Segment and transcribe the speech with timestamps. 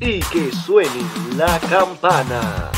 [0.00, 0.90] y que suene
[1.36, 2.70] la campana.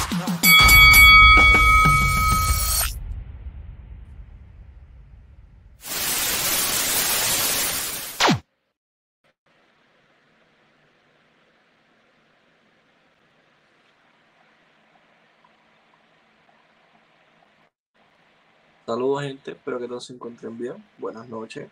[18.86, 20.82] Saludos gente, espero que todos se encuentren bien.
[20.96, 21.68] Buenas noches.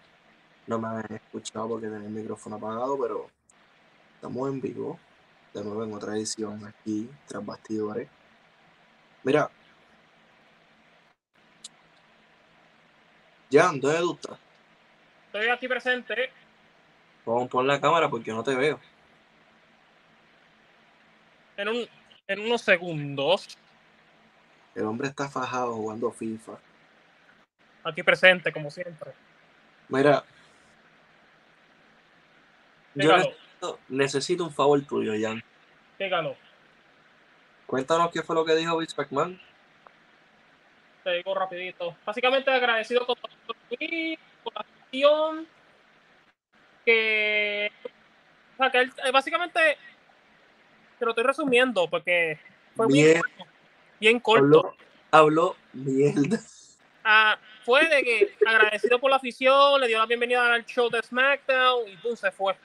[0.66, 3.26] No me han escuchado porque tenía el micrófono apagado, pero
[4.16, 4.98] estamos en vivo.
[5.56, 8.10] De nuevo en otra edición aquí, tras bastidores.
[9.22, 9.50] Mira.
[13.50, 14.38] Jan, ¿dónde tú estás?
[15.24, 16.30] Estoy aquí presente.
[17.24, 18.78] Poner la cámara porque no te veo.
[21.56, 21.88] En, un,
[22.26, 23.56] en unos segundos.
[24.74, 26.58] El hombre está fajado jugando FIFA.
[27.82, 29.12] Aquí presente, como siempre.
[29.88, 30.22] Mira.
[32.94, 35.42] Yo necesito, necesito un favor tuyo, Jan.
[35.98, 36.36] Dígalo.
[37.66, 39.40] Cuéntanos qué fue lo que dijo Vince McMahon.
[41.02, 41.96] Te digo rapidito.
[42.04, 45.46] Básicamente agradecido con con la acción
[46.84, 47.72] que...
[48.54, 49.60] O sea, que él, eh, básicamente
[50.98, 52.38] te lo estoy resumiendo porque
[52.74, 53.22] fue muy Bien.
[54.00, 54.74] bien corto.
[55.10, 56.40] Habló, habló mierda.
[57.04, 61.02] Ah, fue de que agradecido por la afición, le dio la bienvenida al show de
[61.02, 62.56] SmackDown y pum, se fue.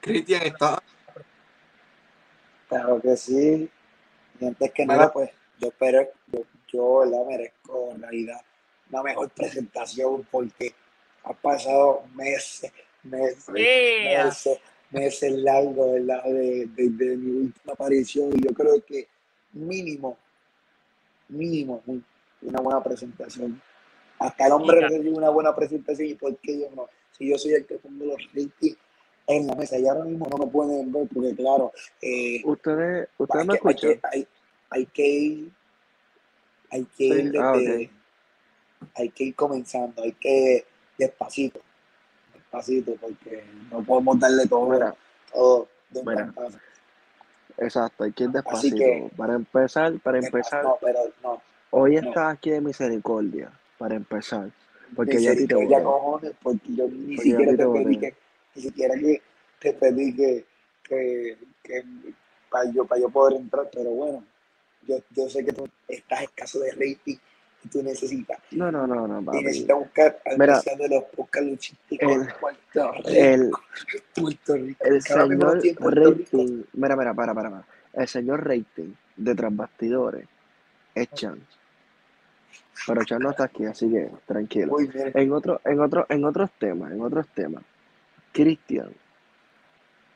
[0.00, 0.82] Cristian está.
[2.68, 3.68] Claro que sí.
[4.40, 4.96] Y antes que Mira.
[4.96, 6.40] nada, pues yo espero, yo,
[6.72, 7.26] yo ¿verdad?
[7.26, 8.40] merezco en realidad
[8.90, 10.74] una mejor presentación porque
[11.24, 12.72] ha pasado meses,
[13.02, 14.24] meses, Yeah.
[14.24, 14.58] meses,
[14.90, 16.24] meses largos, ¿verdad?
[16.24, 19.08] De, de, de mi última aparición y yo creo que
[19.52, 20.18] mínimo,
[21.28, 22.04] mínimo, un-
[22.42, 23.60] una buena presentación.
[24.18, 26.88] Hasta el hombre recibe una buena presentación y por qué yo no.
[27.12, 28.76] Si yo soy el que pongo los ratings
[29.26, 31.72] en la mesa y ahora mismo no me pueden ver porque claro,
[32.02, 34.00] eh, Ustedes, ustedes me hay, escuchan.
[34.12, 34.28] hay,
[34.70, 35.52] hay que ir,
[36.70, 37.52] hay que Sí, ir ah,
[38.96, 40.66] hay que ir comenzando, hay que
[40.98, 41.60] despacito,
[42.34, 44.94] despacito, porque no podemos darle todo, Mira,
[45.32, 46.32] todo de mira,
[47.58, 48.76] exacto, hay que ir Así despacito.
[48.76, 52.08] que- Para empezar, para empezar, No, pero no, hoy no.
[52.08, 54.50] estás aquí de misericordia, para empezar.
[54.94, 55.82] Porque ya a te voté.
[55.82, 58.14] cojones, porque yo ni Porque a siquiera te te pedí que,
[58.54, 59.20] ni siquiera que
[59.58, 60.44] te pedí que,
[60.82, 61.84] que, que
[62.50, 64.24] para yo, para yo poder entrar, pero bueno,
[64.86, 67.16] yo, yo sé que tú estás escaso de rating
[67.64, 69.42] y tú necesitas No, no, no, no, y papi.
[69.42, 73.08] necesitas buscar al Mira, de los podcast luchísticos el- de Puerto Rico.
[73.08, 73.50] El,
[74.14, 74.84] Puerto Rico.
[74.84, 75.90] el señor Rico.
[75.90, 77.64] rating, mira, mira, para, para, para.
[77.94, 80.26] El señor rating de tras bastidores
[80.94, 81.40] es Chan.
[82.86, 84.76] Pero Chan no está aquí, así que tranquilo.
[85.14, 87.62] En otro, en otro, en otros temas, en otros temas,
[88.34, 88.90] Christian,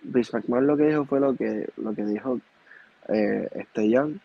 [0.02, 2.40] Vince McMahon lo que dijo fue lo que, lo que dijo
[3.08, 4.20] eh, este Jan.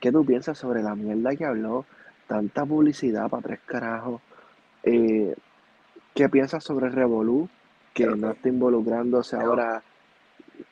[0.00, 1.84] ¿Qué tú piensas sobre la mierda que habló?
[2.28, 4.22] Tanta publicidad para tres carajos.
[4.84, 5.34] Eh,
[6.14, 7.48] ¿qué piensas sobre Revolu?
[7.92, 9.82] Que no está involucrándose ahora,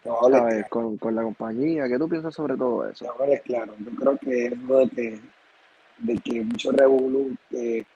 [0.04, 0.66] a hablar ¿sabes?
[0.66, 1.88] claro, Con, con la compañía.
[1.88, 3.04] ¿Qué tú piensas sobre todo eso?
[3.04, 3.74] voy a hablar claro.
[3.78, 5.20] Yo creo que eso de que,
[5.98, 7.86] de que mucho revolú que,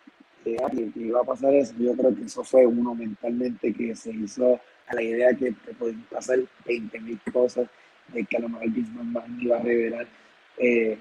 [0.47, 3.73] que, ah, que- que iba a pasar eso, yo creo que eso fue uno mentalmente
[3.75, 7.69] que se hizo a la idea que te podían pasar 20 mil cosas,
[8.13, 10.07] de que a lo mejor McMahon iba a revelar
[10.59, 10.97] eh,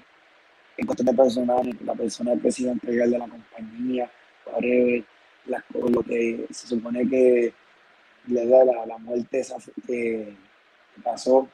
[0.76, 4.10] en cuestión de personal, la persona que se iba a entregar de la compañía,
[4.46, 5.04] whatever,
[5.46, 7.52] las lo que se supone que
[8.26, 9.56] le da la, muerte esa
[9.86, 10.34] que,
[10.94, 11.48] que pasó,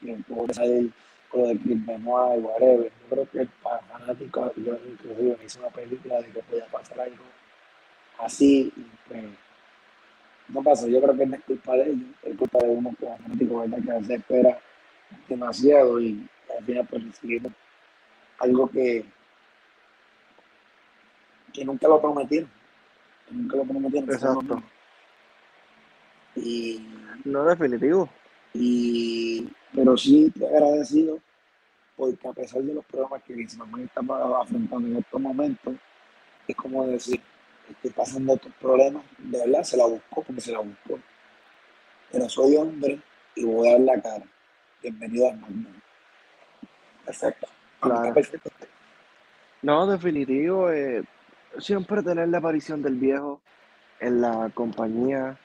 [0.00, 0.92] que que salir
[1.32, 2.84] lo de Chris Benoit y whatever.
[2.84, 7.00] Yo creo que para fanáticos, yo inclusive me hice una película de que podía pasar
[7.00, 7.24] algo
[8.18, 9.24] así y pues
[10.48, 10.88] no pasó.
[10.88, 13.78] Yo creo que no es culpa de ellos, es culpa de uno como fanático, ¿verdad?
[13.84, 14.58] Que a veces espera
[15.28, 17.52] demasiado y al final pues recibimos
[18.38, 19.04] algo que,
[21.52, 22.50] que nunca lo prometieron.
[23.28, 24.10] que nunca lo prometieron.
[24.10, 24.62] Exacto.
[26.36, 26.86] Y,
[27.24, 28.08] No definitivo.
[28.54, 31.18] Y, pero sí estoy agradecido
[31.96, 34.00] porque a pesar de los problemas que McMahon está
[34.40, 35.74] afrontando en estos momentos,
[36.48, 37.20] es como decir,
[37.70, 40.98] estoy pasando estos problemas, de verdad se la buscó porque se la buscó.
[42.10, 43.00] Pero soy hombre
[43.34, 44.24] y voy a dar la cara.
[44.82, 45.82] Bienvenido a SmackDown.
[47.04, 47.46] Perfecto.
[47.80, 48.14] Claro.
[48.14, 48.50] Perfecto.
[49.62, 50.70] No, definitivo.
[50.70, 51.04] eh,
[51.58, 53.40] siempre tener la aparición del viejo
[54.00, 55.38] en la compañía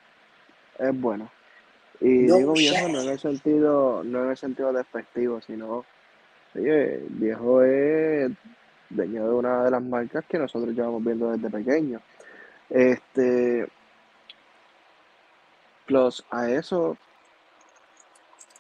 [0.79, 1.29] es bueno.
[1.99, 5.85] Y No digo viejo no en el sentido, no en el sentido despectivo, sino
[6.55, 8.31] oye, viejo es
[8.89, 12.01] dueño de una de las marcas que nosotros llevamos viendo desde pequeños.
[12.69, 13.67] Este,
[15.85, 16.97] plus a eso,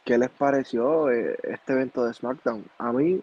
[0.03, 2.65] ¿qué les pareció eh, este evento de SmackDown?
[2.77, 3.21] A mí,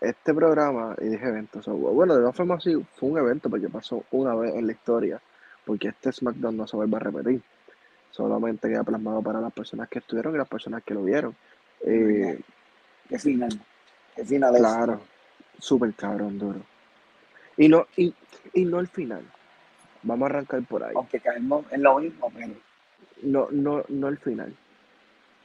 [0.00, 3.68] este programa, y dije evento, so, bueno, de todas formas sí, fue un evento porque
[3.68, 5.20] pasó una vez en la historia,
[5.66, 7.42] porque este SmackDown no se vuelve a repetir,
[8.10, 11.34] solamente queda plasmado para las personas que estuvieron y las personas que lo vieron.
[11.86, 12.40] Eh,
[13.08, 13.50] Qué final.
[14.14, 14.60] Qué final es.
[14.60, 15.00] claro,
[15.58, 16.60] súper cabrón, duro.
[17.56, 18.14] Y no, y,
[18.54, 19.22] y no el final.
[20.02, 20.92] Vamos a arrancar por ahí.
[20.94, 22.54] Aunque caemos en lo mismo, pero
[23.22, 24.54] No, no, no el final.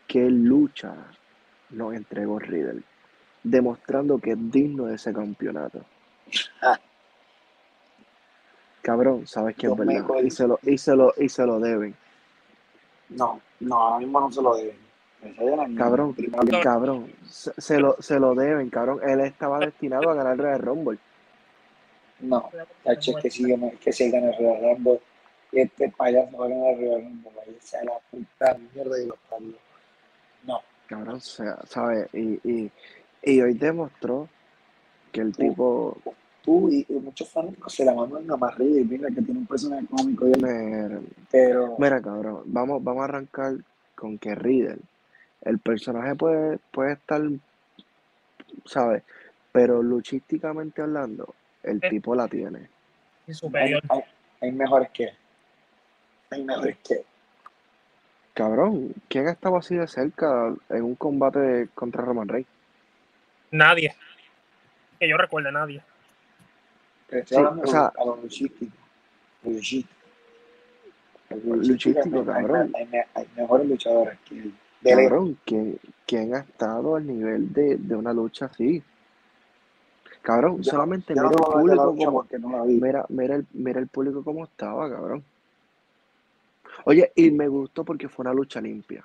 [0.07, 0.93] Que lucha
[1.72, 2.84] nos entregó Riddle,
[3.43, 5.84] demostrando que es digno de ese campeonato.
[8.81, 10.05] Cabrón, sabes que es verdad.
[10.24, 11.95] Y se lo, y se lo, y se lo deben.
[13.09, 14.85] No, no, ahora mismo no se lo deben.
[15.75, 19.00] Cabrón, primero- cabrón, se, se lo, se lo deben, cabrón.
[19.07, 21.00] Él estaba destinado a ganar el Royal Rumble.
[22.19, 22.50] No,
[22.83, 23.43] Tacho, es que si,
[23.81, 25.01] que si gana el Real Rumble,
[25.51, 29.17] este payaso va a ganar el Real Rumble, ahí se la puta mierda y los
[29.29, 29.53] parió.
[30.43, 32.07] No, Cabrón, o sea, ¿sabes?
[32.13, 32.71] Y, y,
[33.24, 34.29] y hoy demostró
[35.12, 35.97] que el tipo
[36.45, 39.47] tú y, y muchos fanáticos se la mandan a más y mira que tiene un
[39.47, 43.55] personaje cómico, y- Mira, pero mira, cabrón, vamos, vamos a arrancar
[43.95, 44.79] con que Riddle,
[45.41, 47.21] el personaje puede, puede estar,
[48.65, 49.03] ¿sabes?
[49.51, 51.33] Pero luchísticamente hablando,
[51.63, 52.69] el tipo la tiene.
[53.27, 53.81] Hay, superior.
[53.89, 54.01] hay,
[54.41, 55.13] hay mejores que él.
[56.29, 57.05] hay mejores que él.
[58.33, 62.49] Cabrón, ¿quién ha estado así de cerca en un combate contra Roman Reigns?
[63.51, 63.95] Nadie.
[64.99, 65.81] Que yo recuerde, nadie.
[67.09, 68.75] Estoy Sí, hablando o sea- a lo luchístico.
[69.43, 69.93] Luchístico.
[71.45, 72.71] Luchístico, hay- cabrón.
[72.75, 74.53] Hay, hay- hay mejores luchadores que él.
[74.83, 78.83] Cabrón, ¿quién, quién ha estado al nivel de, de una lucha así?
[80.21, 84.89] Cabrón, solamente no mira el público como, no mira el, mira el público como estaba,
[84.89, 85.24] cabrón.
[86.85, 89.03] Oye, y me gustó porque fue una lucha limpia.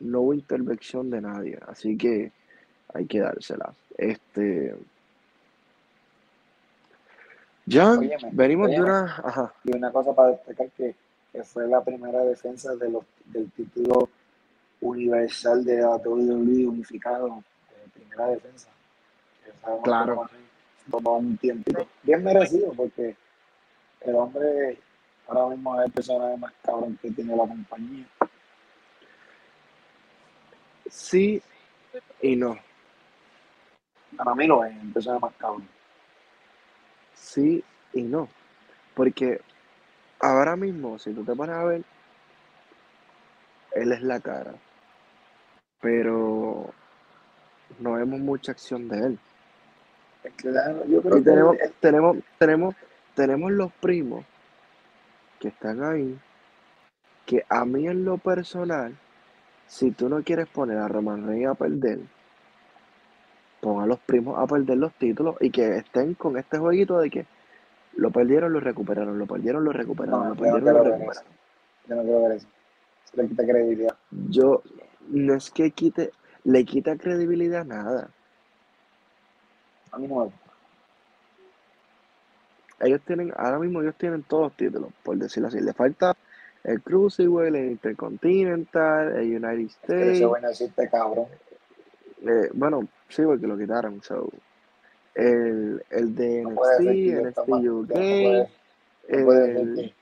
[0.00, 2.32] No hubo intervención de nadie, así que
[2.92, 3.72] hay que dársela.
[3.96, 4.74] Este.
[7.68, 9.04] Jan, Óyeme, venimos de una.
[9.04, 9.52] Ajá.
[9.64, 10.94] Y una cosa para destacar que,
[11.32, 14.08] que fue la primera defensa de los, del título
[14.80, 17.42] universal de la WWE unificado,
[17.84, 18.68] de primera defensa.
[19.82, 20.28] Claro.
[20.90, 21.86] Tomó un tiempito.
[22.02, 23.16] Bien merecido porque
[24.02, 24.78] el hombre
[25.26, 28.06] ahora mismo es el personaje más cabrón que tiene la compañía.
[30.88, 31.42] Sí
[32.22, 32.56] y no.
[34.16, 35.68] Para mí lo es, el personaje más cabrón.
[37.26, 38.28] Sí y no.
[38.94, 39.40] Porque
[40.20, 41.84] ahora mismo, si tú te pones a ver,
[43.74, 44.54] él es la cara.
[45.80, 46.72] Pero
[47.80, 49.18] no vemos mucha acción de él.
[50.24, 52.74] Es claro, yo creo Y que tenemos, él- tenemos, tenemos,
[53.14, 54.24] tenemos los primos
[55.40, 56.18] que están ahí,
[57.26, 58.96] que a mí en lo personal,
[59.68, 62.00] si tú no quieres poner a Roman Reigns a perder,
[63.60, 67.10] pon a los primos a perder los títulos y que estén con este jueguito de
[67.10, 67.26] que
[67.96, 71.32] lo perdieron, lo recuperaron, lo perdieron, lo recuperaron, no, lo no perdieron, lo recuperaron.
[71.88, 72.48] Yo no quiero ver eso.
[73.04, 73.96] Se le quita credibilidad.
[74.10, 74.62] Yo,
[75.08, 76.10] no es que quite,
[76.44, 78.10] le quita credibilidad a nada.
[79.92, 80.30] A mí no
[82.80, 85.60] ellos tienen, ahora mismo ellos tienen todos los títulos, por decirlo así.
[85.60, 86.16] Le falta
[86.64, 90.28] el Cruiserweight, el Intercontinental, el United Es que ese States.
[90.28, 91.26] bueno decirte cabrón.
[92.28, 94.02] Eh, bueno, sí, porque lo quitaron.
[94.02, 94.30] So,
[95.14, 97.96] el, el de No NXT, NXT no UK, no
[99.08, 99.94] el,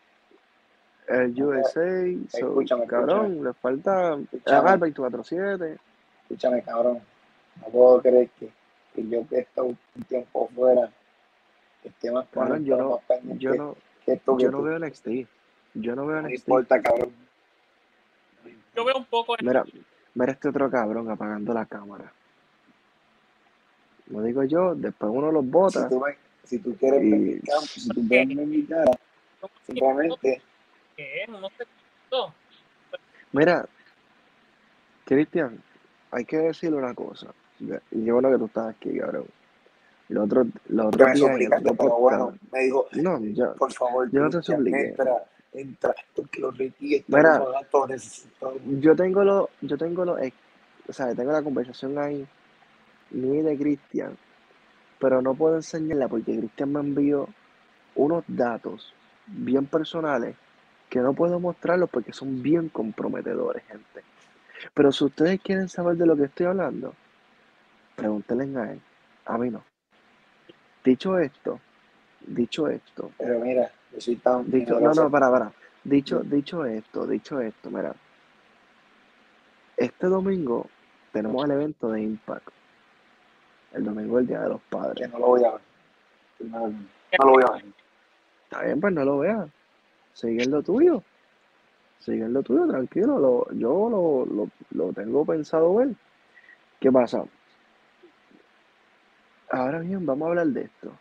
[1.09, 2.29] el no USA.
[2.31, 4.73] So, Escúchame, cabrón, le falta Escúchame.
[4.73, 5.79] el 24-7.
[6.23, 7.01] Escúchame, cabrón.
[7.61, 8.51] No puedo creer que,
[8.95, 9.79] que yo que he estado un
[10.09, 10.91] tiempo fuera
[11.85, 15.09] esté más Cabrón, yo no, más yo no, que esto que yo no veo NXT.
[15.75, 16.49] Yo no veo No NXT.
[16.49, 17.13] importa, cabrón.
[18.75, 19.37] Yo veo un poco.
[19.41, 19.65] Mira,
[20.15, 22.13] mira este otro cabrón apagando la cámara.
[24.09, 25.89] Lo digo yo, después uno los Si bota.
[25.89, 28.93] tú, me- si tú quieres Y- ver mi campo, si tú quieres ver mi cara,
[29.67, 30.43] simplemente
[30.97, 31.25] ¿Qué?
[32.13, 32.33] No.
[33.33, 33.67] Mira,
[35.05, 35.61] Cristian,
[36.13, 37.29] hay que decirle una cosa.
[37.91, 39.27] Y yo bueno que tú estás aquí, cabrón.
[40.09, 43.19] Los otros, los yo otros me días en suplicaste, otro pero bueno, me dijo, No,
[43.21, 44.89] yo, por favor, yo no te supliqué.
[44.91, 46.55] entra, entra, porque los
[47.09, 47.43] Mira.
[48.81, 50.17] yo tengo lo, yo tengo lo,
[50.87, 52.27] o sea, tengo la conversación ahí,
[53.11, 54.17] ni de Cristian,
[54.99, 57.29] pero no puedo enseñarla porque Cristian me envió
[57.95, 58.93] unos datos
[59.27, 60.37] bien personales
[60.91, 64.03] que no puedo mostrarlos porque son bien comprometedores, gente.
[64.73, 66.95] Pero si ustedes quieren saber de lo que estoy hablando,
[67.97, 68.81] pregúntenle a él,
[69.27, 69.65] a mí no.
[70.85, 71.61] Dicho esto,
[72.27, 75.53] dicho esto, Pero mira, yo soy tan dicho, no, no, para, para.
[75.85, 77.95] Dicho, dicho esto, dicho esto, mira.
[79.77, 80.67] Este domingo
[81.13, 82.49] tenemos el evento de Impact.
[83.73, 85.11] El domingo el Día de los Que Padres.
[85.11, 85.61] no lo voy a ver.
[86.41, 87.65] No, no lo voy a ver.
[88.45, 89.49] Está bien, pues no lo veas.
[90.15, 91.03] Sigue en lo tuyo.
[91.99, 93.19] Sigue en lo tuyo, tranquilo.
[93.19, 95.89] Lo- yo lo, lo, lo tengo pensado ver.
[96.81, 97.25] ¿Qué pasa?
[99.51, 100.93] Ahora bien, vamos a hablar de esto.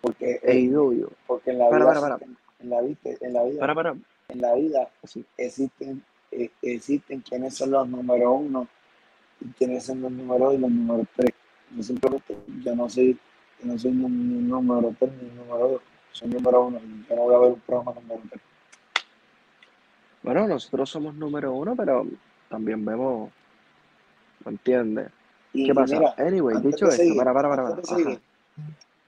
[0.00, 1.10] Porque, AEW.
[1.26, 2.16] porque en la Para, vida, para, para.
[2.18, 3.96] existen- En, la vida, en la vida, Para, para.
[4.28, 5.24] en la vida Sí.
[5.36, 6.02] existen,
[6.32, 8.66] eh, existen quienes son los número uno
[9.40, 11.32] y quienes son los número dos y los número tres.
[11.76, 13.18] Yo simplemente, yo no soy,
[13.60, 17.16] yo no soy ni un número tres ni un número dos, soy número uno yo
[17.16, 18.42] no voy a ver un programa número tres.
[20.22, 22.06] Bueno, nosotros somos número uno, pero
[22.48, 23.30] también vemos.
[24.44, 25.08] ¿Me entiendes?
[25.52, 25.96] ¿Qué y pasa?
[25.96, 28.20] mira, Anyway, dicho esto, para, para, para.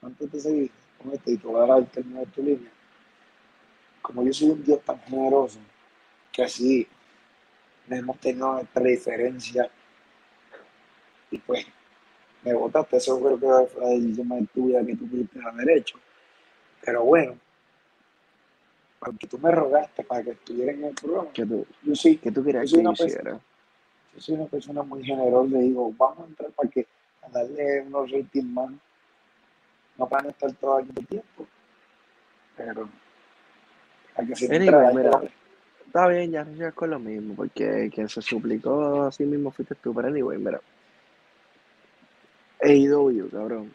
[0.03, 0.71] antes de seguir,
[1.01, 2.71] Con esto y te voy a dar de tu línea,
[4.03, 5.59] como yo soy un Dios tan generoso,
[6.33, 6.87] que así
[7.89, 9.71] hemos tenido nuestra diferencia
[11.31, 11.67] y pues
[12.43, 15.99] me votaste, eso creo que fue la decisión más tuya que tú pudiste haber hecho.
[16.85, 17.37] Pero bueno,
[19.01, 21.93] aunque tú me rogaste para que estuviera en el programa, ¿Qué tú, yo
[22.23, 23.41] qué tú querías que yo hiciera?
[24.15, 26.87] yo soy una persona muy generosa, le digo, vamos a entrar para que
[27.23, 28.71] a darle unos ratings más,
[30.01, 31.47] no para no estar todo aquí el tiempo,
[32.57, 32.89] pero
[34.17, 35.21] para que se Anyway, entra mira,
[35.87, 39.75] está bien, ya no con lo mismo, porque quien se suplicó a sí mismo fuiste
[39.75, 40.59] tú, pero anyway, mira.
[42.63, 43.73] AEW, cabrón.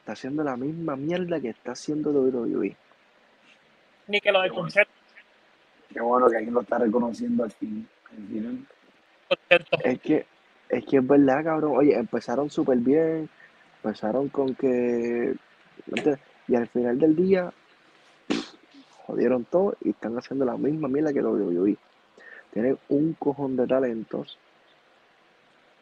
[0.00, 2.76] Está haciendo la misma mierda que está haciendo WWE.
[4.06, 4.62] Ni que lo del Qué bueno.
[4.64, 4.92] concierto.
[5.92, 8.66] Qué bueno que alguien lo está reconociendo al fin, al final.
[9.84, 10.26] Es que,
[10.68, 11.76] es que es verdad, cabrón.
[11.76, 13.28] Oye, empezaron súper bien.
[13.82, 15.34] Empezaron con que.
[16.48, 17.52] Y al final del día,
[19.06, 21.76] jodieron todo y están haciendo la misma mierda que WWE.
[22.52, 24.38] Tienen un cojón de talentos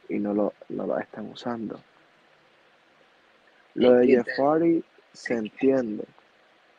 [0.08, 1.80] y no lo, no lo están usando.
[3.74, 6.04] Lo de Jeff Hardy se entiende,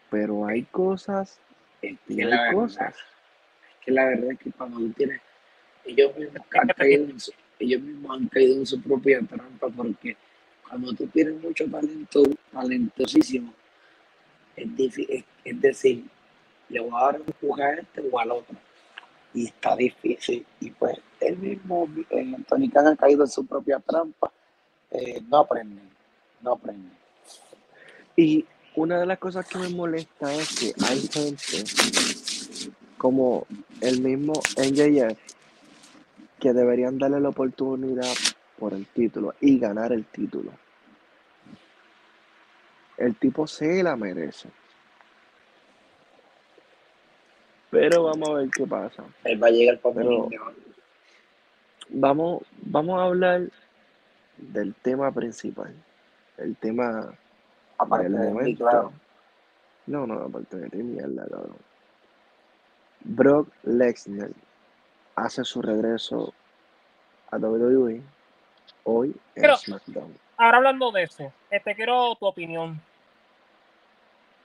[0.09, 1.39] pero hay cosas
[1.81, 2.95] Es y que la hay verdad, cosas.
[2.95, 5.21] es que la verdad es que cuando tú tienes,
[5.85, 10.17] ellos mismos han caído en su, ellos mismos han caído en su propia trampa porque
[10.69, 13.53] cuando tú tienes mucho talento, talentosísimo,
[14.55, 16.05] es, difí- es, es decir,
[16.69, 18.55] le voy a dar un empuje a este o al otro.
[19.33, 20.45] Y está difícil.
[20.59, 24.31] Y pues él mismo, eh, Tony Khan ha caído en su propia trampa.
[24.91, 25.81] Eh, no aprende,
[26.41, 26.89] no aprende.
[28.15, 31.63] Y una de las cosas que me molesta es que hay gente
[32.97, 33.45] como
[33.81, 35.17] el mismo NJF
[36.39, 38.11] que deberían darle la oportunidad
[38.59, 40.51] por el título y ganar el título.
[42.97, 44.49] El tipo se la merece.
[47.71, 49.03] Pero vamos a ver qué pasa.
[49.23, 50.29] Él va a llegar ¿no?
[51.89, 53.49] Vamos, vamos a hablar
[54.37, 55.73] del tema principal.
[56.37, 57.13] El tema
[57.77, 58.63] aparte del de mí, momento.
[58.65, 58.93] claro.
[59.85, 61.57] No, no, aparte de ti, mierda, cabrón.
[63.01, 64.31] Brock Lesnar
[65.15, 66.33] hace su regreso
[67.31, 68.01] a WWE
[68.83, 70.17] hoy en Pero- SmackDown.
[70.37, 72.81] Ahora hablando de eso, este quiero tu opinión.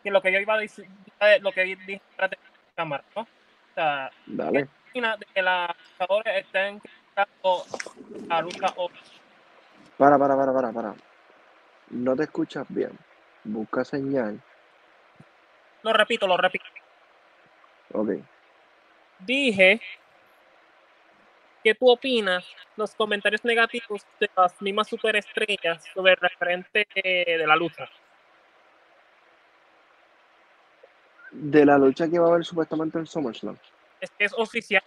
[0.02, 0.86] Que lo que yo iba a decir,
[1.20, 2.28] eh, lo que dije la
[2.74, 3.22] cámara, ¿no?
[3.22, 3.26] O
[3.74, 4.68] sea, Dale.
[4.92, 7.64] de que luchadores estén criticando
[8.28, 8.66] la lucha.
[9.96, 10.94] Para, para, para, para, para.
[11.90, 12.98] No te escuchas bien.
[13.44, 14.40] Busca señal.
[15.82, 16.64] Lo repito, lo repito.
[17.92, 18.10] Ok.
[19.20, 19.80] Dije
[21.64, 22.44] que tú opinas
[22.76, 27.88] los comentarios negativos de las mismas superestrellas sobre el referente eh, de la lucha.
[31.32, 33.56] De la lucha que va a haber supuestamente en SummerSlam.
[34.00, 34.84] Es que es oficial.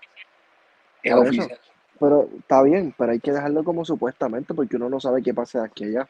[1.02, 1.42] Es Por eso.
[1.42, 1.60] oficial.
[2.00, 5.62] Pero está bien, pero hay que dejarlo como supuestamente porque uno no sabe qué pasa
[5.62, 6.10] de aquí a allá.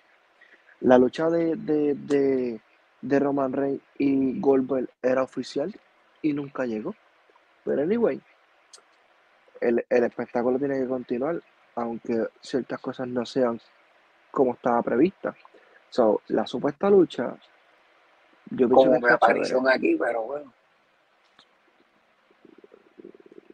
[0.81, 2.59] La lucha de, de, de,
[3.01, 5.73] de Roman Reigns y Goldberg era oficial
[6.21, 6.93] y nunca llegó.
[7.63, 8.21] Pero anyway,
[9.61, 11.41] el, el espectáculo tiene que continuar,
[11.75, 13.59] aunque ciertas cosas no sean
[14.31, 15.35] como estaba prevista.
[15.89, 17.35] So, la supuesta lucha,
[18.51, 19.13] yo pienso Como que chévere.
[19.13, 20.53] aparición aquí, pero bueno.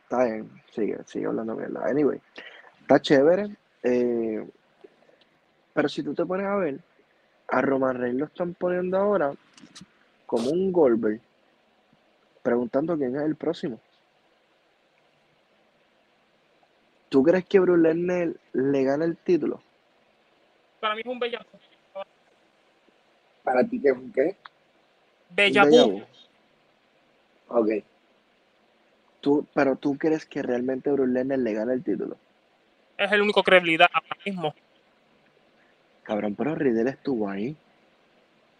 [0.03, 1.85] Está bien, sigue, sigue hablando mierda.
[1.87, 2.21] Anyway,
[2.81, 3.55] está chévere.
[3.83, 4.47] eh,
[5.73, 6.79] pero si tú te pones a ver,
[7.47, 9.33] a Roman Reigns lo están poniendo ahora
[10.27, 11.19] como un Goldberg,
[12.43, 13.79] preguntando quién es el próximo.
[17.13, 19.61] ¿Tú crees que Brock Lesnar le gana el título?
[20.79, 21.45] Para mí es un bella,
[23.43, 24.35] Para ti, ¿qué es un qué?
[25.29, 25.91] bella Un déjà vu.
[25.99, 26.03] vu.
[27.49, 27.69] Ok.
[29.21, 32.17] tú, pero tú crees que realmente Brock Lesnar le gana el título.
[32.97, 34.55] Es el único credibilidad ahora mismo.
[36.01, 37.55] Cabrón, pero Riddle estuvo ahí.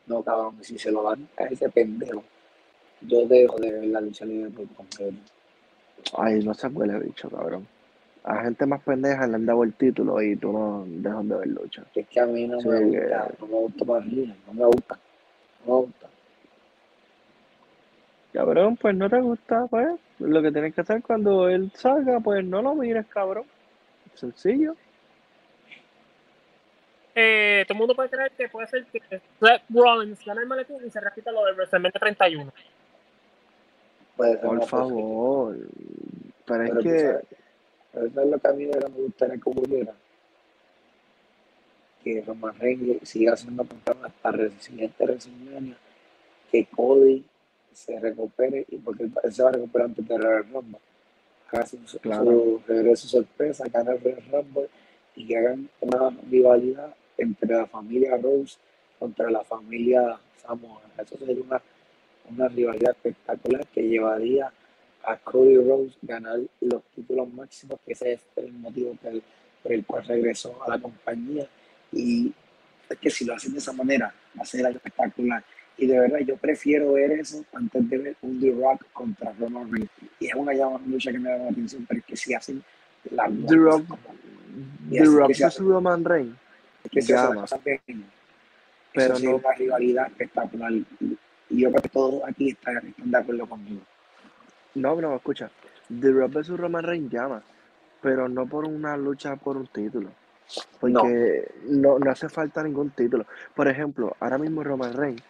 [0.06, 2.24] No, cabrón, si se lo dan a ese pendejo,
[3.02, 5.18] yo dejo de ver la lucha libre por completo.
[6.20, 7.68] Ay, no se huele bicho, cabrón.
[8.26, 11.48] A gente más pendeja le han dado el título y tú no dejas de ver
[11.48, 11.84] lucha.
[11.94, 14.54] Es que a mí no Sí, me que- gusta, no me gusta más río, no
[14.54, 15.00] me gusta,
[15.66, 16.08] no me gusta.
[18.32, 19.88] Cabrón, pues no te gusta, pues.
[20.20, 23.44] Lo que tienes que hacer cuando él salga, pues no lo mires, cabrón.
[24.14, 24.76] Sencillo.
[27.16, 30.78] Eh, todo el mundo puede creer que puede ser que Seth Rollins gane el maletín
[30.86, 32.52] y se repita lo de WrestleMania 31.
[34.18, 35.56] Puede ser Por favor.
[36.46, 37.43] Pero es Pero es que
[37.94, 39.94] a mí de verdad me gustaría que ocurriera.
[42.04, 45.78] Que Roman Reigns siga siendo campeón hasta el siguiente WrestleMania.
[46.52, 47.24] Que Cody
[47.72, 50.80] se recupere y porque él se va a recuperar antes de Royal Rumble.
[51.52, 52.26] Haga su, Claro.
[52.26, 54.70] su regreso sorpresa, gane el Royal Rumble
[55.16, 58.58] y que hagan una rivalidad entre la familia Rose
[59.00, 60.82] contra la familia Samoa.
[60.98, 61.62] Eso sería una,
[62.30, 64.52] una rivalidad espectacular que llevaría
[65.06, 69.24] a Cody Rose ganar los títulos máximos, que ese es el motivo que él-
[69.62, 71.48] por el cual regresó a la compañía.
[71.92, 72.34] Y
[72.90, 75.44] es que si lo hacen de esa manera, va a ser espectacular.
[75.78, 79.72] Y de verdad, yo prefiero ver eso antes de ver un The Rock contra Roman
[79.72, 79.90] Reigns.
[80.20, 80.54] Y es una
[80.86, 82.64] lucha que me llama la atención, pero es que si hacen
[83.12, 83.86] la The Rock,
[84.92, 85.60] The Rock vs.
[85.60, 86.36] Roman Reigns.
[86.92, 87.14] que se
[87.88, 88.06] bien,
[88.94, 90.72] Pero no- es una rivalidad espectacular.
[90.74, 90.86] Y,
[91.50, 93.82] y yo creo que todos aquí están, están de acuerdo conmigo.
[94.76, 95.50] No, no, escucha.
[95.90, 96.58] The Rock vs.
[96.58, 97.44] Roman Reigns llama.
[98.02, 100.10] Pero no por una lucha por un título.
[100.80, 102.00] Porque no.
[102.00, 103.26] No, hace falta ningún título.
[103.56, 105.24] Por ejemplo, ahora mismo Roman Reigns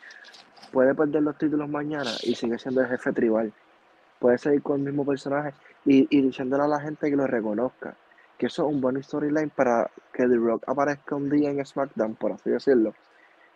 [0.71, 3.53] puede perder los títulos mañana y sigue siendo el jefe tribal.
[4.19, 5.53] Puede seguir con el mismo personaje
[5.85, 7.95] y, y diciéndole a la gente que lo reconozca.
[8.37, 12.15] Que eso es un buen storyline para que The Rock aparezca un día en SmackDown,
[12.15, 12.95] por así decirlo.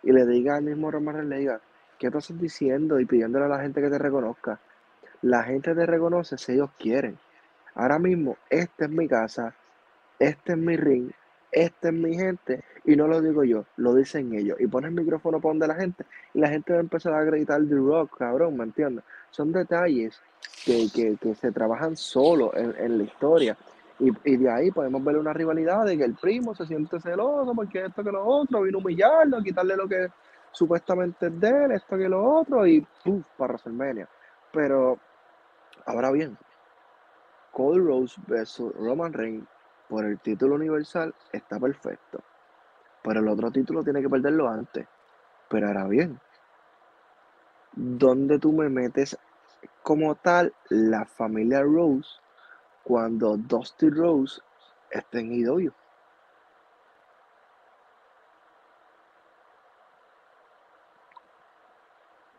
[0.02, 1.60] Y le diga al mismo Roman Reigns, le diga,
[1.98, 3.00] ¿qué estás diciendo?
[3.00, 4.60] Y pidiéndole a la gente que te reconozca.
[5.22, 7.18] La gente te reconoce si ellos quieren.
[7.74, 9.54] Ahora mismo, esta es mi casa,
[10.18, 11.10] este es mi ring,
[11.50, 14.60] esta es mi gente, y no lo digo yo, lo dicen ellos.
[14.60, 16.04] Y pone el micrófono para donde la gente,
[16.34, 19.04] y la gente va a empezar a gritar The Rock, cabrón, ¿me entiendes?
[19.30, 20.20] Son detalles
[20.64, 23.56] que, que, que se trabajan solo en, en la historia.
[24.00, 27.52] Y, y de ahí podemos ver una rivalidad de que el primo se siente celoso
[27.54, 30.08] porque esto que lo otro, vino a humillarlo, a quitarle lo que
[30.52, 33.26] supuestamente es de él, esto que lo otro, y ¡puf!
[33.36, 34.08] para WrestleMania.
[34.52, 34.98] Pero,
[35.86, 36.36] ahora bien,
[37.52, 39.46] Cody Rose versus Roman Reigns
[39.88, 42.22] por el título universal está perfecto.
[43.02, 44.86] Pero el otro título tiene que perderlo antes.
[45.48, 46.20] Pero ahora bien,
[47.72, 49.18] ¿dónde tú me metes
[49.82, 52.10] como tal la familia Rose
[52.84, 54.40] cuando Dusty Rose
[54.90, 55.72] está en IW?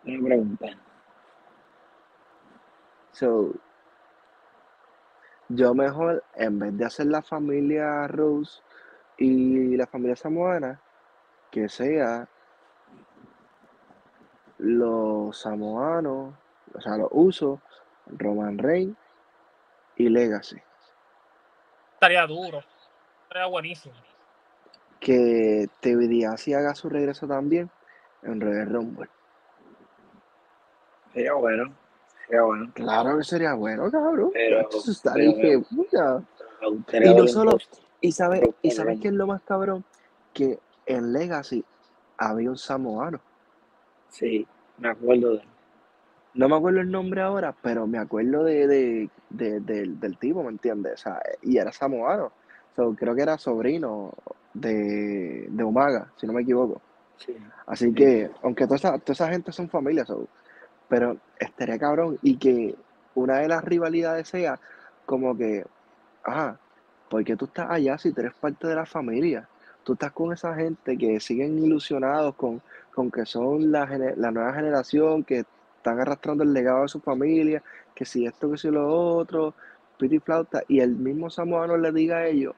[0.05, 0.88] Una pregunta.
[3.19, 3.53] So,
[5.49, 8.61] yo mejor, en vez de hacer la familia Rose
[9.17, 10.79] y la familia samoana,
[11.51, 12.29] que sea
[14.59, 16.33] los samoanos,
[16.73, 17.59] o sea, los usos,
[18.05, 18.95] Roman Reigns
[19.97, 20.61] y Legacy.
[21.95, 22.63] Estaría duro.
[23.23, 23.95] Estaría buenísimo.
[25.01, 27.69] Que TVD así haga su regreso también
[28.23, 29.09] en Royal Rumble.
[31.11, 31.73] Sería bueno,
[32.29, 32.71] sería bueno.
[32.73, 34.29] Claro que sería bueno, cabrón.
[34.33, 36.23] Pero- Eso está pero- dije, puta.
[36.61, 37.57] Me gustaría Y no solo-.
[38.01, 39.83] Y sabes, y sabes qué es lo más cabrón,
[40.33, 41.63] que en Legacy
[42.17, 43.19] había un samoano.
[44.09, 45.43] Sí, me acuerdo de él.
[46.35, 50.43] No me acuerdo el nombre ahora, pero me acuerdo de, de- de- del- del tipo,
[50.43, 50.93] ¿me entiendes?
[50.93, 52.31] O sea, y era samoano.
[52.75, 54.13] So, creo que era sobrino
[54.53, 56.81] de, de Umaga, si no me equivoco.
[57.17, 57.35] Sí.
[57.65, 60.27] Así que, aunque toda esa, toda esa gente son familias, so,
[60.89, 62.75] pero estaría cabrón y que
[63.15, 64.59] una de las rivalidades sea
[65.05, 65.65] como que,
[66.23, 66.59] ajá,
[67.09, 69.47] porque tú estás allá si tú eres parte de la familia?
[69.83, 72.61] Tú estás con esa gente que siguen ilusionados con,
[72.93, 73.85] con que son la,
[74.17, 75.45] la nueva generación, que
[75.77, 77.63] están arrastrando el legado de su familia,
[77.95, 79.53] que si esto, que si lo otro,
[79.97, 82.55] piti flauta, y el mismo samoano le diga a ellos,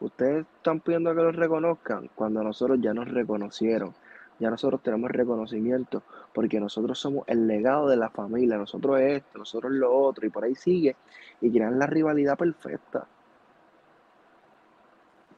[0.00, 3.94] ustedes están pidiendo que los reconozcan cuando nosotros ya nos reconocieron.
[4.38, 9.72] Ya nosotros tenemos reconocimiento porque nosotros somos el legado de la familia, nosotros esto, nosotros
[9.72, 10.96] lo otro, y por ahí sigue,
[11.40, 13.06] y crean la rivalidad perfecta.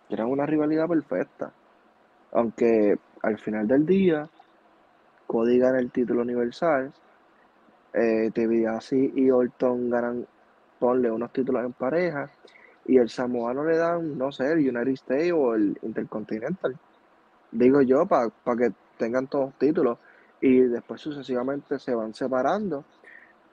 [0.08, 1.52] Crean una rivalidad perfecta.
[2.32, 4.28] Aunque al final del día,
[5.26, 6.92] Cody gana el título universal,
[7.92, 10.26] eh, TBS y Orton ganan
[10.78, 12.28] ponle unos títulos en pareja
[12.86, 16.76] y el samoano le dan, no sé, el United States o el Intercontinental.
[17.50, 19.98] Digo yo, para que tengan todos los títulos
[20.40, 22.84] y después sucesivamente se van separando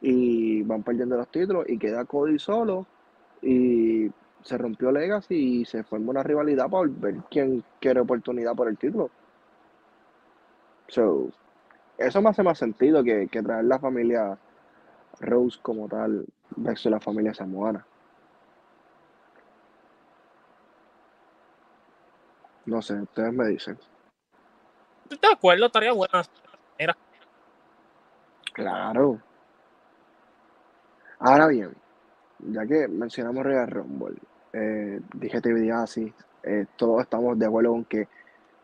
[0.01, 2.86] y van perdiendo los títulos y queda Cody solo
[3.41, 4.10] y
[4.43, 8.77] se rompió Legacy y se forma una rivalidad para ver quién quiere oportunidad por el
[8.77, 9.10] título.
[10.88, 11.30] So,
[11.97, 14.38] eso me hace más sentido que, que traer la familia
[15.19, 16.25] Rose como tal
[16.56, 17.86] versus la familia samoana.
[22.65, 23.77] No sé, ustedes me dicen.
[25.19, 26.24] De acuerdo, estaría buena.
[26.78, 26.95] Era.
[28.54, 29.19] Claro.
[31.19, 31.71] Ahora bien,
[32.39, 34.15] ya que mencionamos Real Rumble,
[34.54, 36.12] eh, dije TV así,
[36.43, 38.08] eh, todos estamos de acuerdo con que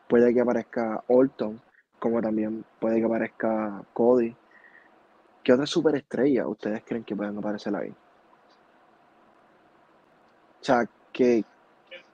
[0.08, 1.62] puede que aparezca Orton,
[2.00, 4.36] como también puede que aparezca Cody.
[5.44, 7.94] ¿Qué otras superestrellas ustedes creen que pueden aparecer ahí?
[10.62, 11.44] O sea, que,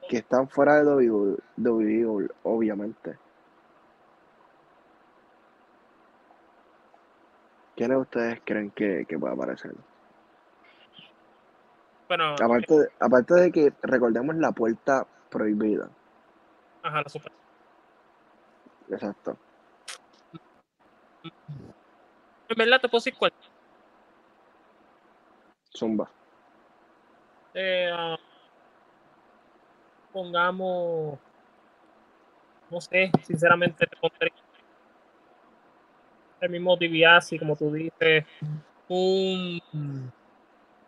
[0.09, 3.17] que están fuera de WWE, obviamente.
[7.75, 9.71] ¿Quiénes ustedes creen que, que puede aparecer?
[12.07, 15.89] Bueno, Aparte, de- aparte de que recordemos la puerta prohibida.
[16.83, 17.31] ajá, la super.
[18.89, 19.37] Exacto.
[22.49, 23.31] En verdad te puedo decir cuál.
[25.75, 26.09] Zumba.
[27.55, 28.17] Eh, ah,
[30.11, 31.17] pongamos.
[32.69, 34.31] No sé, sinceramente te pondría
[36.43, 38.25] el mismo DiBiase, como tú dices.
[38.89, 39.59] Un,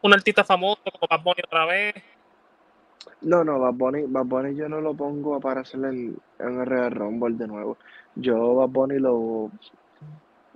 [0.01, 1.95] un artista famoso como Bad Bunny otra vez.
[3.21, 6.65] No, no, Bad Bunny, Bad Bunny yo no lo pongo a aparecer en, en el
[6.65, 7.77] Real Rumble de nuevo.
[8.15, 9.49] Yo Bad Bunny lo,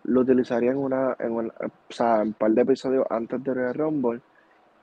[0.03, 3.73] lo utilizaría en una, en una- o sea, un par de episodios antes de Real
[3.73, 4.21] Rumble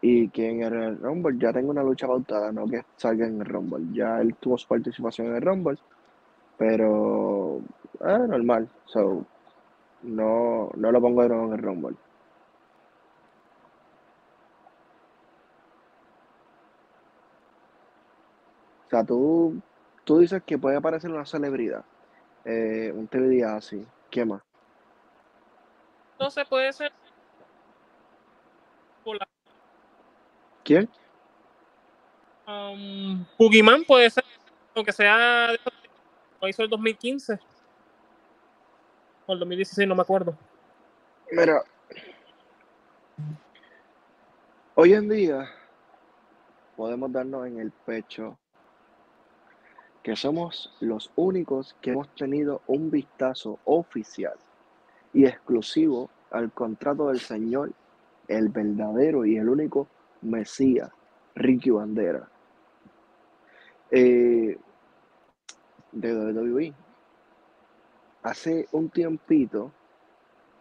[0.00, 3.40] y que en el Real Rumble ya tenga una lucha pautada, no que salga en
[3.40, 3.84] el Rumble.
[3.92, 5.78] Ya él tuvo su participación en el Rumble,
[6.58, 7.58] pero
[8.00, 8.68] eh, normal.
[8.86, 9.24] So,
[10.06, 11.96] no, no lo pongo de nuevo en el Rumble.
[18.86, 19.60] O sea, tú,
[20.04, 21.84] tú dices que puede aparecer una celebridad,
[22.44, 23.84] eh, un TVD así.
[24.10, 24.40] ¿Qué más?
[26.12, 26.92] Entonces puede ser.
[30.64, 30.88] ¿Quién?
[32.46, 34.24] Um, Boogeyman puede ser,
[34.74, 35.52] aunque sea.
[36.40, 37.38] Lo hizo el 2015.
[39.26, 40.36] O el 2016, no me acuerdo.
[41.32, 41.62] Mira,
[44.76, 45.48] hoy en día
[46.76, 48.38] podemos darnos en el pecho
[50.04, 54.36] que somos los únicos que hemos tenido un vistazo oficial
[55.12, 57.72] y exclusivo al contrato del señor,
[58.28, 59.88] el verdadero y el único
[60.22, 60.90] Mesías,
[61.34, 62.28] Ricky Bandera,
[63.90, 64.56] eh,
[65.90, 66.85] de WWE.
[68.26, 69.70] Hace un tiempito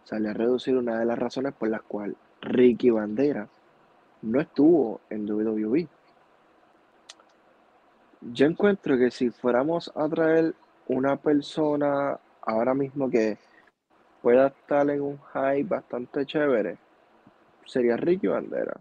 [0.04, 3.48] sale a reducir una de las razones por las cuales Ricky Bandera
[4.22, 5.88] no estuvo en WWE.
[8.20, 10.54] Yo encuentro que si fuéramos a traer
[10.86, 13.36] una persona ahora mismo que
[14.22, 16.78] pueda estar en un hype bastante chévere,
[17.64, 18.80] sería Ricky Bandera.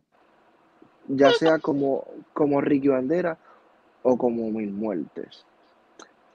[1.08, 3.36] Ya sea como, como Ricky Bandera
[4.04, 5.44] o como Mil Muertes.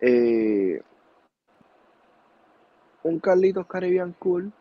[0.00, 0.82] Eh,
[3.02, 4.52] un Carlitos Caribbean Cool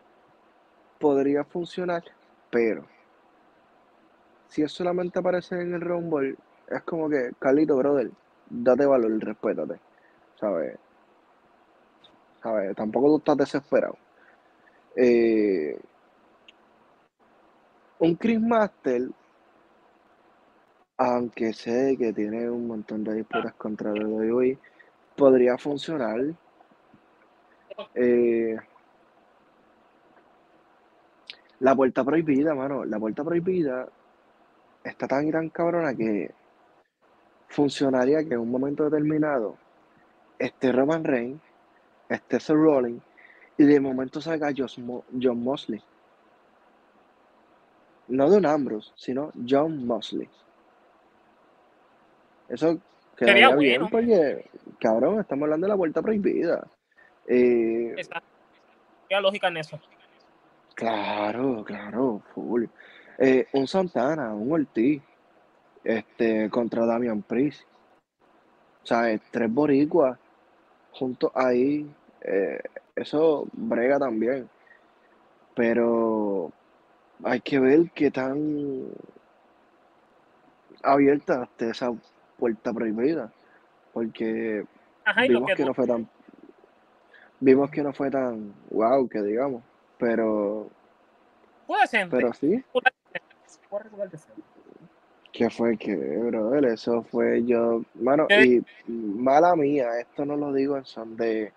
[1.00, 2.04] podría funcionar,
[2.50, 2.86] pero
[4.48, 6.36] si es solamente aparecer en el Rumble,
[6.68, 8.12] es como que, Carlito, brother,
[8.50, 9.80] date valor, respétate,
[10.40, 10.78] ¿sabes?
[12.42, 12.76] ¿Sabes?
[12.76, 13.98] Tampoco tú estás desesperado.
[14.96, 15.80] Eh,
[18.00, 19.10] un Chris Master,
[20.98, 24.58] aunque sé que tiene un montón de disputas contra WWE,
[25.16, 26.20] podría funcionar.
[27.96, 28.56] Eh,
[31.60, 32.86] la puerta prohibida, mano.
[32.86, 33.88] La puerta prohibida
[34.84, 36.32] está tan y tan cabrona que
[37.48, 39.58] funcionaría que en un momento determinado
[40.38, 41.42] esté Roman Reigns,
[42.08, 43.04] esté Seth Rollins
[43.58, 45.82] y de momento salga John Mosley.
[48.08, 50.30] No Don Ambrose, sino John Mosley.
[52.48, 52.80] Eso
[53.16, 53.90] quedaría Sería bien bueno.
[53.92, 56.66] porque, cabrón, estamos hablando de la puerta prohibida.
[57.30, 57.96] Eh,
[59.10, 59.80] hay lógica en eso.
[60.74, 62.66] Claro, claro, full.
[63.20, 65.02] Eh, un Santana, un Ortiz,
[65.84, 67.64] este, contra Damian Priest.
[68.84, 70.18] O sea, eh, tres boricuas
[70.92, 71.90] juntos ahí,
[72.22, 72.62] eh,
[72.96, 74.50] eso brega también.
[75.54, 76.52] Pero
[77.24, 78.88] hay que ver qué tan,
[80.82, 81.94] abierta hasta esa
[82.38, 83.32] puerta prohibida,
[83.94, 84.66] porque
[85.06, 86.10] Ajá, lo vimos que que no fue tan,
[87.40, 89.64] vimos que no fue tan wow, que digamos,
[89.98, 90.74] pero,
[91.66, 92.18] fue decente.
[92.18, 92.82] pero sí, Fue
[94.10, 94.44] decente.
[95.32, 98.44] que fue que, brother, eso fue yo, mano, ¿Qué?
[98.46, 101.54] y mala mía, esto no lo digo en son de,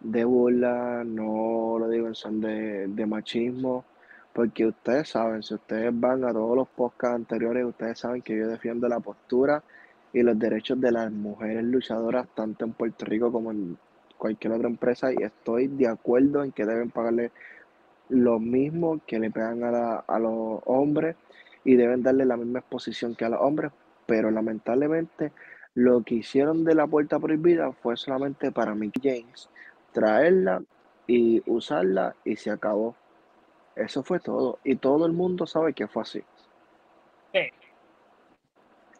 [0.00, 3.86] de burla, no lo digo en son de, de machismo,
[4.32, 8.48] porque ustedes saben, si ustedes van a todos los podcasts anteriores, ustedes saben que yo
[8.48, 9.64] defiendo la postura
[10.12, 13.78] y los derechos de las mujeres luchadoras, tanto en Puerto Rico como en
[14.24, 17.32] cualquier otra empresa, y estoy de acuerdo en que deben pagarle
[18.08, 21.16] lo mismo que le pagan a, la- a los hombres
[21.64, 23.72] y deben darle la misma exposición que a los hombres,
[24.06, 25.32] pero lamentablemente
[25.74, 29.50] lo que hicieron de la puerta prohibida fue solamente para Mick James,
[29.92, 30.62] traerla
[31.06, 32.98] y usarla y se acabó.
[33.76, 34.60] Eso fue todo.
[34.64, 36.22] Y todo el mundo sabe que fue así.
[37.32, 37.40] Sí.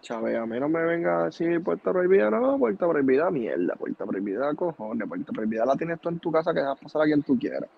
[0.05, 4.05] Chávez, a mí no me venga a decir puerta prohibida, no, puerta prohibida, mierda, puerta
[4.05, 7.23] prohibida, cojones, puerta prohibida la tienes tú en tu casa que dejas pasar a quien
[7.23, 7.71] tú quieras.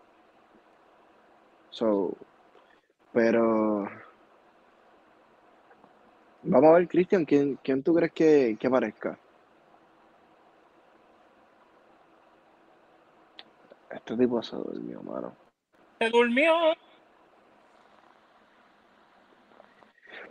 [1.70, 2.16] So,
[3.12, 3.88] pero
[6.42, 9.16] vamos a ver, Cristian, ¿quién, quién tú crees que, que aparezca?
[13.90, 15.32] Este tipo se durmió, mano.
[16.00, 16.52] Se durmió.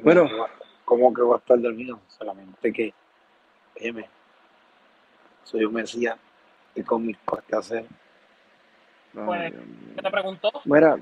[0.03, 0.27] Bueno.
[0.95, 1.99] ¿Cómo que va a estar dormido?
[2.08, 2.93] Solamente que,
[3.75, 4.08] déjeme,
[5.43, 6.17] soy un mesías
[6.73, 7.86] y con mis cosas que hacer.
[9.13, 9.53] Pues.
[9.95, 10.51] ¿Qué te preguntó?
[10.63, 10.97] Mira,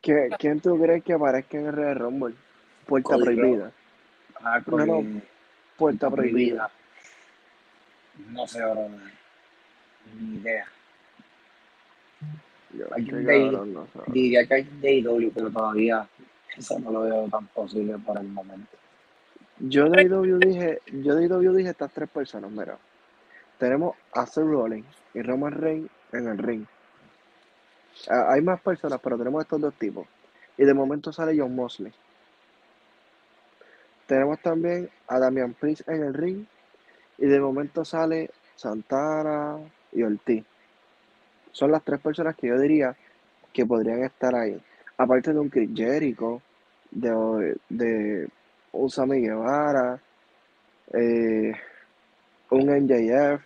[0.00, 2.36] ¿qué- ¿quién tú crees que aparezca en el Red Rumble?
[2.86, 3.72] Puerta Cody prohibida.
[4.44, 5.22] Ah, No, no, con-
[5.76, 6.70] Puerta prohibida.
[8.28, 8.86] No sé, ahora
[10.20, 10.66] ni idea.
[12.78, 13.98] Yo, Hay qué un day- cabrón, no sé.
[14.06, 16.06] Diría que hay un DW, pero todavía
[16.56, 18.76] eso no lo veo tan posible por el momento.
[19.58, 22.78] Yo de IW dije, yo de IW dije estas tres personas, mira.
[23.58, 26.66] Tenemos a Seth Rollins y Roman Reigns en el ring.
[28.08, 30.06] Ah, hay más personas, pero tenemos estos dos tipos.
[30.56, 31.92] Y de momento sale John Mosley.
[34.06, 36.44] Tenemos también a Damian Priest en el ring.
[37.18, 39.58] Y de momento sale Santana
[39.92, 40.44] y Ortiz.
[41.52, 42.96] Son las tres personas que yo diría
[43.52, 44.60] que podrían estar ahí.
[44.96, 46.42] Aparte de un Chris Jericho,
[46.90, 48.28] de, de
[48.72, 50.00] un Sammy Guevara,
[50.92, 51.52] eh,
[52.50, 53.42] un NJF,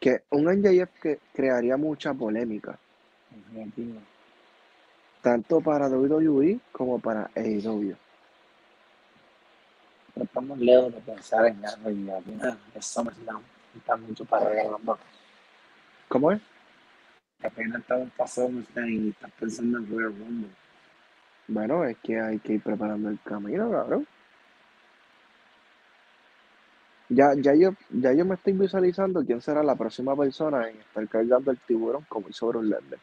[0.00, 2.78] que un NJF que crearía mucha polémica,
[5.22, 7.96] tanto para WWE como para AEW.
[10.14, 12.20] Pero estamos lejos de pensar en la realidad
[12.72, 13.42] de SummerSlam.
[13.76, 14.98] Está mucho para regalar los
[16.08, 16.40] ¿Cómo es?
[17.42, 20.65] Apenas estamos pasando y estás pensando en Royal Rumble.
[21.48, 24.06] Bueno, es que hay que ir preparando el camino, cabrón.
[27.08, 31.08] Ya, ya, yo, ya yo me estoy visualizando quién será la próxima persona en estar
[31.08, 32.98] cargando el tiburón como hizo Brock Lesnar.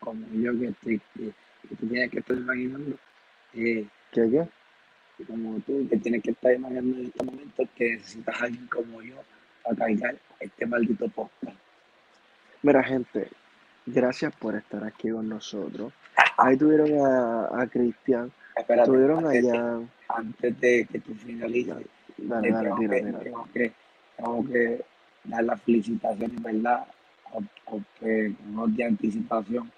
[0.00, 1.32] Como yo que, estoy, que,
[1.68, 2.96] que tú tienes que estar imaginando.
[3.54, 4.48] eh, ¿Qué qué?
[5.26, 9.02] como tú, que tienes que estar imaginando en este momento que necesitas a alguien como
[9.02, 9.16] yo
[9.64, 11.58] para cargar este maldito podcast.
[12.62, 13.28] Mira, gente,
[13.92, 15.92] gracias por estar aquí con nosotros.
[16.36, 18.32] Ahí tuvieron a, a Cristian,
[18.84, 19.90] tuvieron a antes, de, Jan.
[20.08, 21.76] antes de que tú finalices,
[22.16, 23.18] Dale, dale, tengo, tira, que, tira.
[23.20, 23.72] tengo, que,
[24.16, 24.84] tengo que
[25.24, 26.86] dar las felicitaciones, ¿verdad?
[27.32, 29.70] O, o que unos de anticipación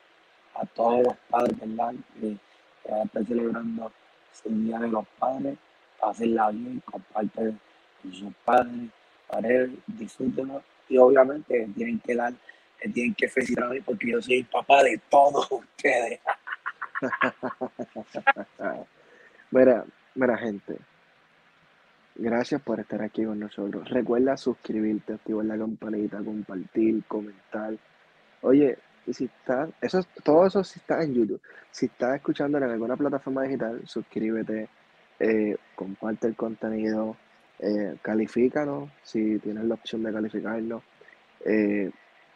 [0.54, 1.94] a todos los padres, ¿verdad?
[2.20, 2.36] Que,
[2.82, 3.92] que van a estar celebrando
[4.32, 5.58] su Día de los Padres,
[6.00, 7.60] pásenla bien, comparten
[8.02, 8.90] con sus padres,
[9.28, 12.32] para él, disfrútenlo y obviamente tienen que dar,
[12.84, 16.20] me tienen que felicitar a mí porque yo soy el papá de todos ustedes.
[19.50, 20.76] Mira, mira, gente.
[22.16, 23.88] Gracias por estar aquí con nosotros.
[23.88, 27.74] Recuerda suscribirte, activar la campanita, compartir, comentar.
[28.42, 31.40] Oye, y si estás, eso es- todo eso si estás en YouTube.
[31.70, 34.68] Si estás escuchando en alguna plataforma digital, suscríbete,
[35.18, 37.16] eh, comparte el contenido,
[37.58, 37.96] eh,
[39.02, 40.82] si tienes la opción de calificarnos.
[41.44, 41.90] Eh,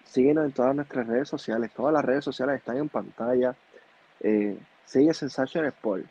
[0.05, 1.71] síguenos en todas nuestras redes sociales.
[1.75, 3.55] Todas las redes sociales están en pantalla.
[4.21, 6.05] Eh, sigue Sensation Sport.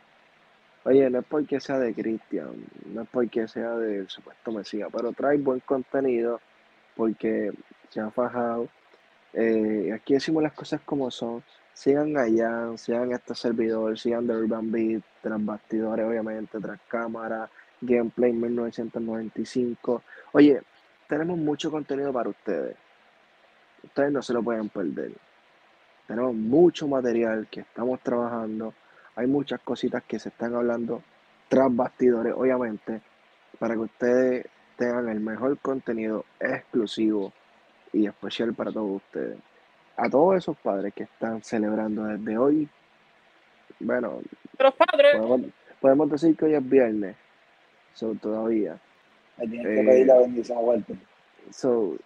[0.84, 2.50] Oye, no es porque sea de Cristian,
[2.92, 6.40] no es porque sea del supuesto Mesías, pero trae buen contenido
[6.94, 7.52] porque
[7.88, 8.68] se ha fajado.
[9.32, 11.42] Eh, aquí decimos las cosas como son.
[11.72, 17.48] Sigan allá, sigan este servidor, sigan The Urban Beat, tras bastidores, obviamente, tras cámara,
[17.80, 20.02] gameplay 1995.
[20.32, 20.60] Oye,
[21.08, 22.76] tenemos mucho contenido para ustedes.
[23.84, 25.12] Ustedes no se lo pueden perder.
[26.06, 28.74] Tenemos mucho material que estamos trabajando.
[29.16, 31.02] Hay muchas cositas que se están hablando
[31.48, 33.00] tras bastidores, obviamente,
[33.58, 37.32] para que ustedes tengan el mejor contenido exclusivo
[37.92, 39.38] y especial para todos ustedes.
[39.96, 42.68] A todos esos padres que están celebrando desde hoy,
[43.78, 44.20] bueno,
[44.58, 45.40] padres, podemos,
[45.80, 47.16] podemos decir que hoy es viernes,
[47.92, 48.76] so, todavía.
[49.38, 50.96] Me tienes que Eh, pedir la bendición a Walter.
[51.50, 51.96] So,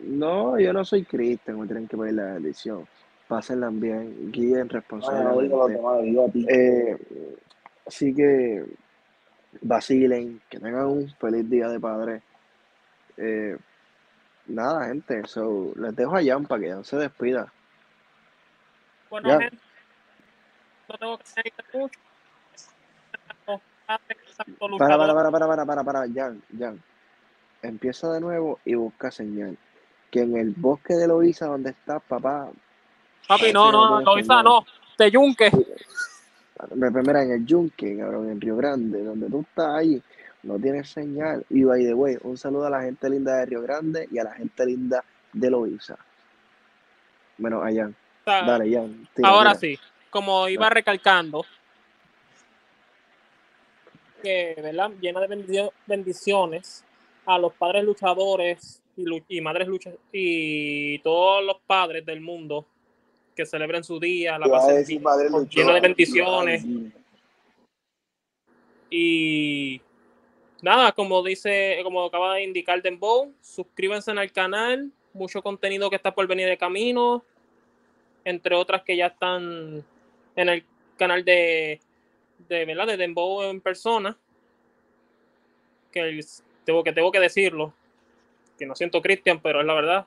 [0.00, 2.86] no, yo no soy cristiano, me tienen que pedir la bendición.
[3.26, 6.46] Pásenla bien, guíen No, no digo a los responsablemente.
[6.48, 6.98] Eh,
[7.86, 8.64] así que
[9.60, 12.22] vacilen, que tengan un feliz día de padre.
[13.16, 13.56] Eh,
[14.46, 17.52] nada, gente, so, les dejo a Jan para que Jan se despida.
[19.10, 19.40] bueno, Ya.
[19.40, 19.58] gente,
[20.88, 21.98] no tengo que seguir mucho.
[24.78, 26.82] Para, para, para, para, para, para, para, Jan, Jan.
[27.62, 29.58] Empieza de nuevo y busca señal.
[30.10, 32.50] Que en el bosque de Loíza, donde está papá,
[33.26, 34.44] Papi, no, Ese no no, señal.
[34.44, 34.64] no.
[34.96, 35.50] De Yunque.
[36.74, 40.02] Me- Mira, en el Yunque, cabrón, en Río Grande, donde tú estás ahí,
[40.44, 41.44] no tienes señal.
[41.50, 44.24] Y by the way, un saludo a la gente linda de Río Grande y a
[44.24, 45.96] la gente linda de Loíza.
[47.36, 47.90] Bueno, allá.
[48.24, 49.08] Dale, Jan.
[49.14, 49.74] tira, Ahora tira.
[49.76, 49.78] sí,
[50.10, 51.44] como iba recalcando,
[54.22, 54.90] que ¿verdad?
[55.00, 56.84] llena de bendicio- bendiciones
[57.26, 58.82] a los padres luchadores
[59.28, 62.66] y, madres lucha y todos los padres del mundo
[63.36, 66.64] que celebren su día, la pasen lleno de bendiciones.
[68.90, 69.80] Y
[70.62, 76.12] nada, como dice, como acaba de indicar Dembow, suscríbanse al canal, mucho contenido que está
[76.12, 77.22] por venir de camino,
[78.24, 79.84] entre otras que ya están
[80.34, 80.64] en el
[80.96, 81.80] canal de,
[82.48, 82.88] de ¿verdad?
[82.88, 84.16] de Dembow en persona.
[85.92, 86.26] Que el-
[86.64, 87.72] tengo que tengo que decirlo,
[88.58, 90.06] que no siento Cristian, pero es la verdad.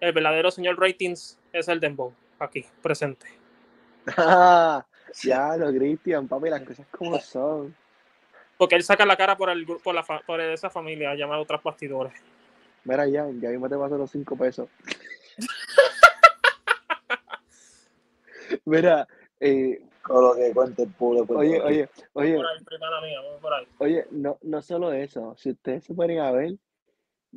[0.00, 3.26] El verdadero señor ratings es el Dembow, aquí, presente.
[4.16, 4.84] Ah,
[5.22, 7.74] ya, lo Cristian, papi, las cosas como son.
[8.56, 12.12] Porque él saca la cara por el por la por esa familia llamada otras bastidores.
[12.84, 14.68] Mira, Jan, ya mismo te paso los cinco pesos.
[18.64, 19.06] Mira,
[19.40, 23.40] eh, Con lo que cuente el Puerto oye, oye, oye, Por ahí, primera mía, vamos
[23.40, 23.66] por ahí.
[23.78, 26.54] Oye, no, no solo eso, si ustedes se ponen a ver,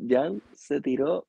[0.08, 1.28] Jan se tiró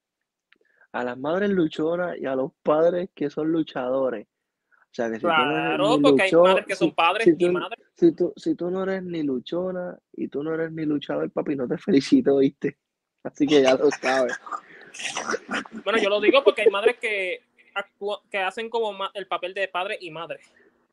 [0.93, 4.27] a las madres luchonas y a los padres que son luchadores.
[4.71, 7.25] O sea, que si tú no eres Claro, ni porque hay madres que son padres
[7.25, 7.79] si y tú- madres.
[7.95, 11.57] si tú, si tú no eres ni luchona y tú no eres ni luchador, papi,
[11.57, 12.79] no te felicito, ¿viste?
[13.23, 14.35] Así que ya lo sabes.
[15.85, 17.43] Bueno, yo lo digo porque hay madres que
[17.75, 20.41] actúan, que hacen como el papel de padre y madre.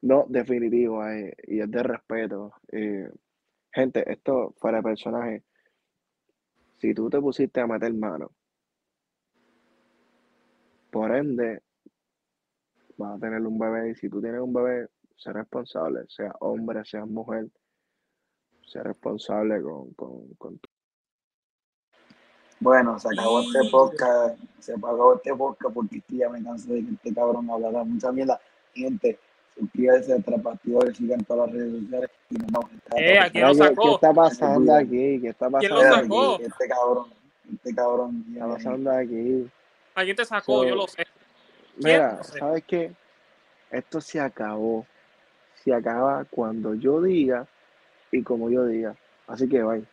[0.01, 2.53] No, definitivo, eh, y es de respeto.
[2.71, 3.09] eh,
[3.73, 5.43] gente, esto fuera de personaje.
[6.85, 8.29] Si tú te pusiste a meter mano,
[10.91, 11.63] por ende,
[12.95, 13.89] vas a tener un bebé.
[13.89, 17.47] Y si tú tienes un bebé, sé responsable, sea hombre, sea mujer,
[18.67, 19.95] sea responsable con,
[20.37, 20.69] con, tu-
[22.59, 24.39] Bueno, se acabó este podcast.
[24.59, 28.39] Se acabó este podcast porque ya me cansé de que este cabrón hablara mucha mierda.
[28.75, 29.17] Gente,
[29.57, 32.99] suscríbanse a Trapastidores, sigan todas las redes sociales y nos vamos a estar.
[32.99, 33.81] Eh, lo Mira, ¿qué, sacó.
[33.83, 35.21] qué está pasando aquí?
[35.21, 36.43] ¿Qué está ¿Quién pasando lo aquí?
[36.43, 37.05] Este cabrón,
[37.53, 38.23] este cabrón.
[38.25, 39.49] ¿Qué está pasando aquí?
[39.95, 41.05] Alguien te sacó, So- yo lo sé.
[41.77, 42.39] Mira, No sé.
[42.39, 42.91] ¿sabes qué?
[43.71, 44.85] Esto se acabó.
[45.63, 47.47] Se acaba cuando yo diga
[48.11, 48.95] y como yo diga.
[49.27, 49.83] Así que bye.